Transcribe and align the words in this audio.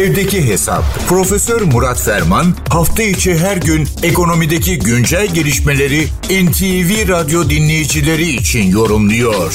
Evdeki 0.00 0.48
Hesap. 0.48 0.82
Profesör 1.08 1.60
Murat 1.74 2.00
Ferman 2.06 2.46
hafta 2.76 3.02
içi 3.02 3.30
her 3.44 3.56
gün 3.68 3.82
ekonomideki 4.10 4.78
güncel 4.88 5.26
gelişmeleri 5.34 6.02
NTV 6.44 6.90
Radyo 7.14 7.40
dinleyicileri 7.52 8.28
için 8.40 8.64
yorumluyor. 8.78 9.50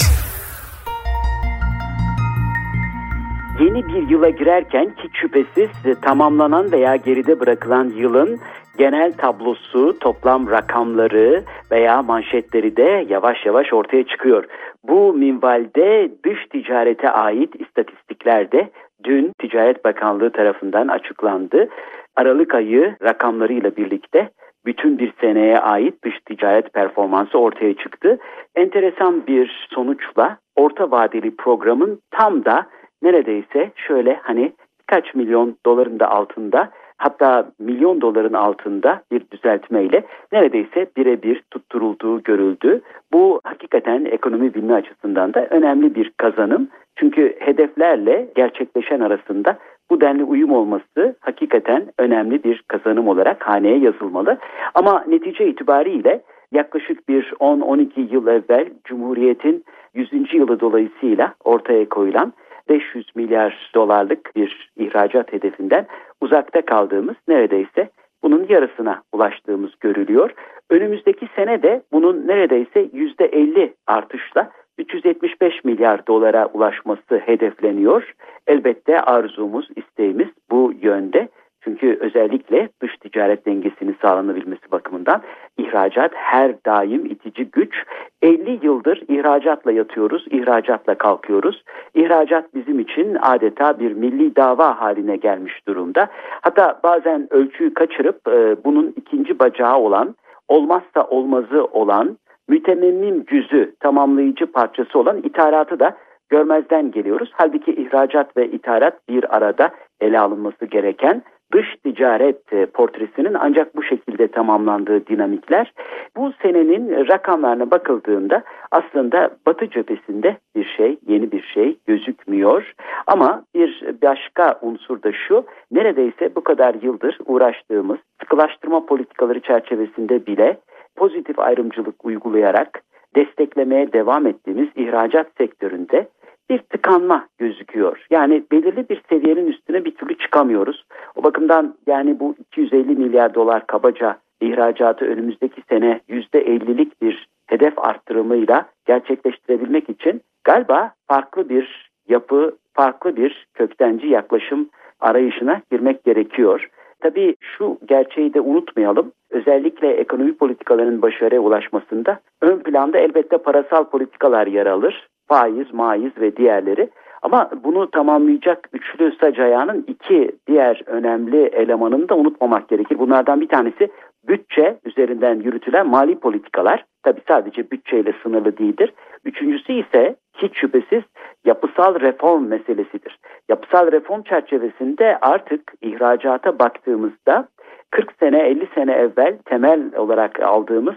Yeni 3.60 3.88
bir 3.88 4.10
yıla 4.10 4.30
girerken 4.30 4.94
hiç 5.04 5.12
şüphesiz 5.22 6.02
tamamlanan 6.02 6.72
veya 6.72 6.96
geride 6.96 7.40
bırakılan 7.40 7.94
yılın 7.98 8.40
genel 8.78 9.14
tablosu, 9.14 10.00
toplam 10.00 10.50
rakamları 10.50 11.44
veya 11.72 12.02
manşetleri 12.02 12.78
de 12.78 13.06
yavaş 13.10 13.46
yavaş 13.46 13.74
ortaya 13.74 14.04
çıkıyor. 14.04 14.44
Bu 14.84 15.14
minvalde 15.14 16.12
dış 16.26 16.40
ticarete 16.52 17.10
ait 17.10 17.62
istatistikler 17.62 18.52
de 18.52 18.72
dün 19.04 19.32
Ticaret 19.40 19.86
Bakanlığı 19.86 20.32
tarafından 20.32 20.88
açıklandı. 20.88 21.70
Aralık 22.16 22.56
ayı 22.56 22.96
rakamlarıyla 23.04 23.76
birlikte 23.76 24.30
bütün 24.66 25.00
bir 25.00 25.14
seneye 25.22 25.60
ait 25.60 26.04
dış 26.04 26.20
ticaret 26.26 26.74
performansı 26.74 27.38
ortaya 27.38 27.74
çıktı. 27.74 28.18
Enteresan 28.56 29.28
bir 29.28 29.68
sonuçla 29.70 30.38
orta 30.56 30.92
vadeli 30.92 31.36
programın 31.36 32.00
tam 32.12 32.46
da 32.46 32.66
neredeyse 33.02 33.72
şöyle 33.76 34.20
hani 34.24 34.54
birkaç 34.80 35.16
milyon 35.16 35.58
doların 35.66 36.00
da 36.00 36.12
altında 36.12 36.72
hatta 36.98 37.52
milyon 37.60 38.02
doların 38.02 38.34
altında 38.34 39.02
bir 39.12 39.22
düzeltmeyle 39.32 40.04
neredeyse 40.32 40.88
birebir 40.98 41.44
tutturulduğu 41.52 42.24
görüldü. 42.24 42.82
Bu 43.14 43.42
hakikaten 43.44 44.06
ekonomi 44.06 44.54
bilimi 44.54 44.74
açısından 44.74 45.34
da 45.34 45.48
önemli 45.50 45.96
bir 45.96 46.12
kazanım. 46.18 46.68
Çünkü 46.96 47.36
hedeflerle 47.40 48.28
gerçekleşen 48.36 49.00
arasında 49.00 49.58
bu 49.90 50.02
denli 50.02 50.24
uyum 50.24 50.52
olması 50.52 51.16
hakikaten 51.20 51.86
önemli 52.00 52.44
bir 52.44 52.64
kazanım 52.68 53.08
olarak 53.08 53.48
haneye 53.48 53.78
yazılmalı. 53.78 54.38
Ama 54.74 55.04
netice 55.08 55.48
itibariyle 55.48 56.22
yaklaşık 56.52 57.10
bir 57.10 57.24
10-12 57.40 58.14
yıl 58.14 58.28
evvel 58.28 58.70
Cumhuriyet'in 58.84 59.64
100. 59.94 60.34
yılı 60.34 60.60
dolayısıyla 60.60 61.34
ortaya 61.44 61.90
koyulan 61.90 62.34
500 62.70 63.16
milyar 63.16 63.72
dolarlık 63.76 64.36
bir 64.36 64.72
ihracat 64.78 65.34
hedefinden 65.34 65.88
uzakta 66.22 66.62
kaldığımız 66.62 67.16
neredeyse 67.28 67.90
bunun 68.24 68.46
yarısına 68.50 69.02
ulaştığımız 69.12 69.72
görülüyor. 69.80 70.32
Önümüzdeki 70.70 71.28
sene 71.36 71.64
de 71.64 71.82
bunun 71.92 72.28
neredeyse 72.28 72.86
%50 72.86 73.74
artışla 73.88 74.52
375 74.78 75.64
milyar 75.64 76.08
dolara 76.08 76.46
ulaşması 76.46 77.18
hedefleniyor. 77.26 78.14
Elbette 78.48 79.02
arzumuz, 79.02 79.70
isteğimiz 79.76 80.28
bu 80.52 80.74
yönde. 80.82 81.30
Çünkü 81.62 81.98
özellikle 82.02 82.70
dış 82.82 82.98
ticaret 82.98 83.46
dengesinin 83.46 83.98
sağlanabilmesi 84.02 84.72
bakımından 84.72 85.22
ihracat 85.58 86.12
her 86.16 86.64
daim 86.66 87.06
itici 87.06 87.46
güç. 87.52 87.84
50 88.22 88.60
yıldır 88.66 89.02
ihracatla 89.08 89.72
yatıyoruz, 89.72 90.26
ihracatla 90.32 90.96
kalkıyoruz. 90.96 91.64
İhracat 91.94 92.56
bizim 92.56 92.80
için 92.80 93.18
adeta 93.22 93.80
bir 93.80 93.92
milli 93.92 94.36
dava 94.36 94.82
haline 94.82 95.16
gelmiş 95.16 95.68
durumda. 95.68 96.08
Hatta 96.42 96.80
bazen 96.84 97.28
ölçüyü 97.30 97.74
kaçırıp 97.74 98.28
e, 98.28 98.64
bunun 98.66 98.94
ikinci 98.96 99.40
bacağı 99.40 99.78
olan, 99.78 100.16
olmazsa 100.48 101.04
olmazı 101.10 101.66
olan, 101.66 102.18
mütememmim 102.48 103.26
cüzü, 103.26 103.76
tamamlayıcı 103.80 104.52
parçası 104.52 105.00
olan 105.00 105.18
ithalatı 105.18 105.80
da 105.80 105.98
görmezden 106.30 106.92
geliyoruz. 106.92 107.30
Halbuki 107.34 107.72
ihracat 107.72 108.38
ve 108.38 108.48
ithalat 108.48 109.10
bir 109.10 109.36
arada 109.38 109.70
ele 110.02 110.20
alınması 110.20 110.66
gereken 110.66 111.24
dış 111.54 111.76
ticaret 111.84 112.54
e, 112.54 112.66
portresinin 112.66 113.34
ancak 113.34 113.76
bu 113.76 113.84
şekilde 113.84 114.28
tamamlandığı 114.28 115.08
dinamikler 115.08 115.74
bu 116.16 116.34
senenin 116.42 117.08
rakamlarına 117.08 117.72
bakıldığında 117.72 118.44
aslında 118.72 119.30
Batı 119.46 119.70
cephesinde 119.70 120.38
bir 120.56 120.66
şey, 120.78 120.98
yeni 121.08 121.32
bir 121.32 121.44
şey 121.44 121.78
gözükmüyor. 121.88 122.74
Ama 123.08 123.44
bir 123.56 123.84
başka 124.02 124.60
unsur 124.62 125.04
da 125.04 125.12
şu, 125.12 125.46
neredeyse 125.72 126.36
bu 126.36 126.44
kadar 126.44 126.76
yıldır 126.82 127.18
uğraştığımız 127.26 127.98
sıkılaştırma 128.20 128.86
politikaları 128.86 129.40
çerçevesinde 129.40 130.26
bile 130.26 130.58
pozitif 130.96 131.40
ayrımcılık 131.40 132.06
uygulayarak 132.06 132.82
desteklemeye 133.16 133.94
devam 133.94 134.28
ettiğimiz 134.28 134.68
ihracat 134.76 135.28
sektöründe 135.38 136.08
bir 136.50 136.60
tıkanma 136.60 137.28
gözüküyor. 137.38 138.06
Yani 138.10 138.44
belirli 138.52 138.90
bir 138.90 139.02
seviyenin 139.10 139.48
üstüne 139.48 139.86
bir 139.86 139.96
türlü 139.96 140.18
çıkamıyoruz. 140.18 140.86
O 141.16 141.24
bakımdan 141.24 141.76
yani 141.88 142.20
bu 142.20 142.36
250 142.40 142.96
milyar 142.96 143.34
dolar 143.34 143.68
kabaca 143.68 144.18
ihracatı 144.42 145.06
önümüzdeki 145.06 145.62
sene 145.70 146.02
%50'lik 146.10 147.02
bir 147.02 147.28
hedef 147.48 147.80
arttırımıyla 147.80 148.66
gerçekleştirebilmek 148.86 149.90
için 149.90 150.22
galiba 150.44 150.92
farklı 151.08 151.50
bir 151.50 151.92
yapı, 152.10 152.56
farklı 152.74 153.16
bir 153.16 153.48
köktenci 153.54 154.08
yaklaşım 154.08 154.70
arayışına 155.00 155.62
girmek 155.72 156.04
gerekiyor. 156.04 156.70
Tabii 157.00 157.36
şu 157.42 157.78
gerçeği 157.86 158.34
de 158.34 158.42
unutmayalım. 158.42 159.12
Özellikle 159.30 159.88
ekonomi 159.94 160.38
politikalarının 160.38 161.02
başarıya 161.02 161.42
ulaşmasında 161.42 162.20
ön 162.42 162.60
planda 162.60 162.98
elbette 162.98 163.38
parasal 163.38 163.84
politikalar 163.84 164.48
yer 164.48 164.66
alır 164.66 165.08
faiz, 165.28 165.74
maiz 165.74 166.12
ve 166.18 166.38
diğerleri. 166.38 166.90
Ama 167.22 167.50
bunu 167.64 167.92
tamamlayacak 167.92 168.70
üçlü 168.74 169.16
sac 169.22 169.40
ayağının 169.40 169.86
iki 169.88 170.32
diğer 170.48 170.82
önemli 170.86 171.46
elemanını 171.46 172.10
da 172.10 172.16
unutmamak 172.18 172.70
gerekir. 172.70 173.00
Bunlardan 173.00 173.42
bir 173.42 173.48
tanesi 173.48 173.90
bütçe 174.28 174.78
üzerinden 174.86 175.36
yürütülen 175.36 175.88
mali 175.88 176.20
politikalar. 176.20 176.86
Tabi 177.04 177.22
sadece 177.28 177.72
bütçeyle 177.72 178.14
sınırlı 178.24 178.58
değildir. 178.58 178.94
Üçüncüsü 179.26 179.74
ise 179.74 180.16
hiç 180.38 180.58
şüphesiz 180.58 181.04
yapısal 181.46 182.00
reform 182.00 182.48
meselesidir. 182.48 183.20
Yapısal 183.50 183.92
reform 183.92 184.22
çerçevesinde 184.22 185.18
artık 185.22 185.74
ihracata 185.82 186.60
baktığımızda 186.60 187.48
40 187.92 188.14
sene 188.20 188.40
50 188.40 188.68
sene 188.76 188.92
evvel 188.92 189.38
temel 189.46 189.96
olarak 189.96 190.40
aldığımız 190.40 190.96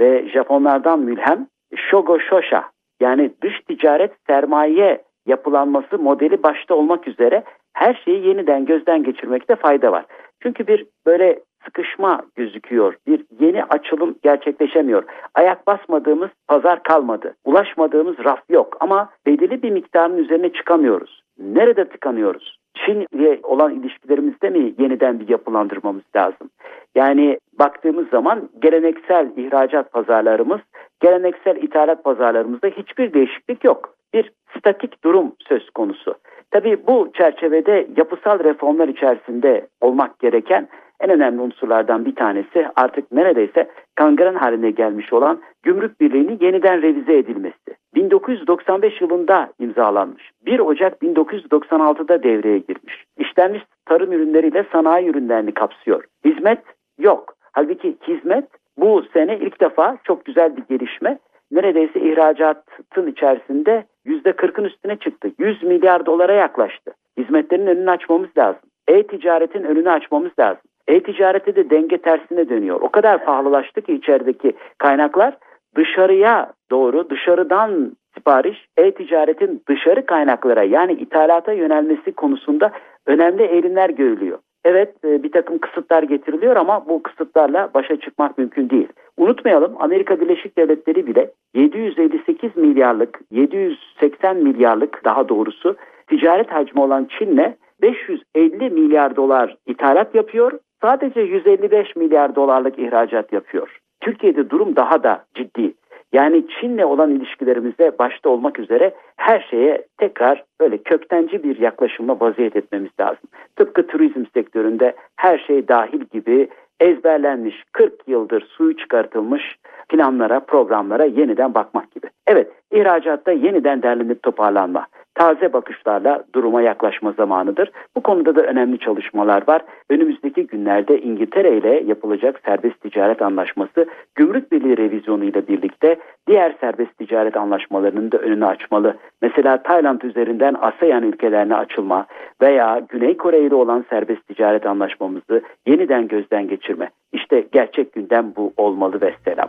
ve 0.00 0.28
Japonlardan 0.28 1.00
mülhem 1.00 1.46
Shogo 1.76 2.18
Shosha 2.20 2.64
yani 3.00 3.30
dış 3.42 3.60
ticaret 3.60 4.12
sermaye 4.26 5.02
yapılanması 5.26 5.98
modeli 5.98 6.42
başta 6.42 6.74
olmak 6.74 7.08
üzere 7.08 7.44
her 7.72 8.02
şeyi 8.04 8.26
yeniden 8.26 8.64
gözden 8.64 9.02
geçirmekte 9.02 9.56
fayda 9.56 9.92
var. 9.92 10.04
Çünkü 10.42 10.66
bir 10.66 10.86
böyle 11.06 11.40
sıkışma 11.64 12.22
gözüküyor. 12.36 12.94
Bir 13.06 13.24
yeni 13.40 13.64
açılım 13.64 14.14
gerçekleşemiyor. 14.22 15.02
Ayak 15.34 15.66
basmadığımız 15.66 16.30
pazar 16.48 16.82
kalmadı. 16.82 17.34
Ulaşmadığımız 17.44 18.18
raf 18.24 18.40
yok 18.50 18.76
ama 18.80 19.10
belirli 19.26 19.62
bir 19.62 19.70
miktarın 19.70 20.16
üzerine 20.16 20.52
çıkamıyoruz. 20.52 21.22
Nerede 21.38 21.84
tıkanıyoruz? 21.84 22.58
Çin 22.74 23.06
ile 23.12 23.40
olan 23.42 23.74
ilişkilerimizde 23.74 24.50
mi 24.50 24.74
yeniden 24.78 25.20
bir 25.20 25.28
yapılandırmamız 25.28 26.02
lazım? 26.16 26.50
Yani 26.94 27.38
baktığımız 27.58 28.08
zaman 28.08 28.48
geleneksel 28.62 29.30
ihracat 29.36 29.92
pazarlarımız, 29.92 30.60
geleneksel 31.00 31.56
ithalat 31.56 32.04
pazarlarımızda 32.04 32.68
hiçbir 32.68 33.12
değişiklik 33.12 33.64
yok. 33.64 33.94
Bir 34.14 34.32
statik 34.58 35.04
durum 35.04 35.32
söz 35.48 35.70
konusu. 35.70 36.14
Tabii 36.50 36.86
bu 36.86 37.10
çerçevede 37.14 37.86
yapısal 37.96 38.44
reformlar 38.44 38.88
içerisinde 38.88 39.66
olmak 39.80 40.18
gereken 40.18 40.68
en 41.00 41.10
önemli 41.10 41.40
unsurlardan 41.40 42.04
bir 42.04 42.14
tanesi 42.14 42.66
artık 42.76 43.12
neredeyse 43.12 43.70
kangren 43.94 44.34
haline 44.34 44.70
gelmiş 44.70 45.12
olan 45.12 45.40
gümrük 45.62 46.00
birliğinin 46.00 46.38
yeniden 46.40 46.82
revize 46.82 47.18
edilmesi. 47.18 47.76
1995 47.94 49.00
yılında 49.00 49.52
imzalanmış. 49.58 50.30
1 50.46 50.58
Ocak 50.58 51.02
1996'da 51.02 52.22
devreye 52.22 52.58
girmiş. 52.58 53.04
İşlenmiş 53.18 53.62
tarım 53.86 54.12
ürünleriyle 54.12 54.66
sanayi 54.72 55.08
ürünlerini 55.08 55.54
kapsıyor. 55.54 56.04
Hizmet 56.24 56.62
yok. 56.98 57.34
Halbuki 57.52 57.96
hizmet 58.08 58.48
bu 58.80 59.02
sene 59.12 59.38
ilk 59.38 59.60
defa 59.60 59.98
çok 60.04 60.24
güzel 60.24 60.56
bir 60.56 60.62
gelişme. 60.62 61.18
Neredeyse 61.50 62.00
ihracatın 62.00 63.06
içerisinde 63.06 63.84
%40'ın 64.06 64.64
üstüne 64.64 64.96
çıktı. 64.96 65.30
100 65.38 65.62
milyar 65.62 66.06
dolara 66.06 66.32
yaklaştı. 66.32 66.92
Hizmetlerin 67.18 67.66
önünü 67.66 67.90
açmamız 67.90 68.30
lazım. 68.38 68.62
E-ticaretin 68.88 69.64
önünü 69.64 69.90
açmamız 69.90 70.32
lazım. 70.38 70.62
E-ticarette 70.88 71.56
de 71.56 71.70
denge 71.70 71.98
tersine 71.98 72.48
dönüyor. 72.48 72.80
O 72.80 72.88
kadar 72.88 73.24
pahalılaştı 73.24 73.80
ki 73.82 73.92
içerideki 73.92 74.52
kaynaklar 74.78 75.36
dışarıya 75.76 76.52
doğru 76.70 77.10
dışarıdan 77.10 77.96
sipariş 78.14 78.66
e-ticaretin 78.76 79.62
dışarı 79.68 80.06
kaynaklara 80.06 80.62
yani 80.62 80.92
ithalata 80.92 81.52
yönelmesi 81.52 82.12
konusunda 82.12 82.70
önemli 83.06 83.42
eğilimler 83.42 83.90
görülüyor. 83.90 84.38
Evet 84.64 85.04
e, 85.04 85.22
bir 85.22 85.32
takım 85.32 85.58
kısıtlar 85.58 86.02
getiriliyor 86.02 86.56
ama 86.56 86.88
bu 86.88 87.02
kısıtlarla 87.02 87.70
başa 87.74 88.00
çıkmak 88.00 88.38
mümkün 88.38 88.70
değil. 88.70 88.88
Unutmayalım 89.16 89.74
Amerika 89.78 90.20
Birleşik 90.20 90.58
Devletleri 90.58 91.06
bile 91.06 91.30
758 91.54 92.56
milyarlık 92.56 93.20
780 93.30 94.36
milyarlık 94.36 95.04
daha 95.04 95.28
doğrusu 95.28 95.76
ticaret 96.06 96.52
hacmi 96.52 96.80
olan 96.80 97.08
Çin'le 97.18 97.54
550 97.82 98.70
milyar 98.70 99.16
dolar 99.16 99.56
ithalat 99.66 100.14
yapıyor. 100.14 100.52
Sadece 100.82 101.20
155 101.20 101.96
milyar 101.96 102.34
dolarlık 102.34 102.78
ihracat 102.78 103.32
yapıyor. 103.32 103.78
Türkiye'de 104.00 104.50
durum 104.50 104.76
daha 104.76 105.02
da 105.02 105.24
ciddi. 105.34 105.74
Yani 106.12 106.44
Çin'le 106.48 106.84
olan 106.84 107.10
ilişkilerimizde 107.10 107.98
başta 107.98 108.28
olmak 108.30 108.58
üzere 108.58 108.94
her 109.16 109.40
şeye 109.50 109.86
tekrar 109.98 110.44
böyle 110.60 110.78
köktenci 110.78 111.42
bir 111.42 111.58
yaklaşımla 111.58 112.20
vaziyet 112.20 112.56
etmemiz 112.56 112.90
lazım. 113.00 113.28
Tıpkı 113.56 113.86
turizm 113.86 114.24
sektöründe 114.34 114.94
her 115.16 115.38
şey 115.38 115.68
dahil 115.68 116.00
gibi 116.12 116.48
ezberlenmiş 116.80 117.64
40 117.72 118.08
yıldır 118.08 118.42
suyu 118.42 118.76
çıkartılmış 118.76 119.56
planlara, 119.88 120.40
programlara 120.40 121.04
yeniden 121.04 121.54
bakmak 121.54 121.90
gibi. 121.90 122.06
Evet, 122.26 122.52
ihracatta 122.70 123.32
yeniden 123.32 123.82
derlenip 123.82 124.22
toparlanma 124.22 124.86
taze 125.20 125.52
bakışlarla 125.52 126.24
duruma 126.34 126.62
yaklaşma 126.62 127.12
zamanıdır. 127.12 127.70
Bu 127.96 128.00
konuda 128.00 128.36
da 128.36 128.42
önemli 128.42 128.78
çalışmalar 128.78 129.42
var. 129.48 129.62
Önümüzdeki 129.90 130.46
günlerde 130.46 131.00
İngiltere 131.00 131.56
ile 131.56 131.82
yapılacak 131.86 132.40
serbest 132.44 132.80
ticaret 132.80 133.22
anlaşması 133.22 133.86
gümrük 134.14 134.52
birliği 134.52 134.76
revizyonu 134.76 135.24
ile 135.24 135.48
birlikte 135.48 135.96
diğer 136.26 136.54
serbest 136.60 136.98
ticaret 136.98 137.36
anlaşmalarının 137.36 138.12
da 138.12 138.18
önünü 138.18 138.46
açmalı. 138.46 138.96
Mesela 139.22 139.62
Tayland 139.62 140.00
üzerinden 140.02 140.54
ASEAN 140.60 141.02
ülkelerine 141.02 141.54
açılma 141.54 142.06
veya 142.42 142.82
Güney 142.88 143.16
Kore 143.16 143.40
ile 143.40 143.54
olan 143.54 143.84
serbest 143.90 144.26
ticaret 144.26 144.66
anlaşmamızı 144.66 145.42
yeniden 145.66 146.08
gözden 146.08 146.48
geçirme. 146.48 146.90
İşte 147.12 147.44
gerçek 147.52 147.92
gündem 147.92 148.32
bu 148.36 148.52
olmalı 148.56 149.00
ve 149.00 149.14
selam. 149.24 149.48